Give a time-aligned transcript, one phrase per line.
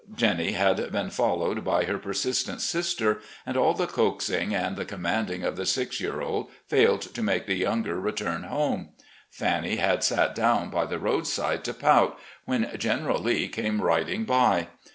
[0.15, 5.43] Jennie had been followed by her persistent sister, and all the coaxing and the commanding
[5.43, 8.93] of the six year old failed to make the younger return home.
[9.29, 14.69] Fannie had sat down by the roadside to pout, when General Lee came riding by.